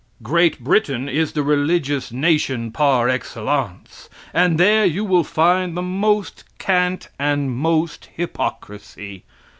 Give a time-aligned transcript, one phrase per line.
[0.23, 6.43] Great Britain is the religious nation par excellence, and there you will find the most
[6.57, 9.25] cant and most hypocrisy.